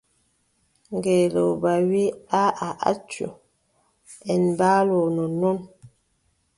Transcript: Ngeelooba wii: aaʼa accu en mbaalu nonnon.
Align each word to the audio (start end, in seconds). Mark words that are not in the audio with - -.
Ngeelooba 0.95 1.71
wii: 1.89 2.15
aaʼa 2.41 2.69
accu 2.89 3.25
en 4.31 4.41
mbaalu 4.53 4.97
nonnon. 5.15 5.57